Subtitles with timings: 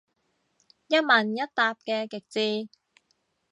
[0.87, 2.69] 一問一答嘅極致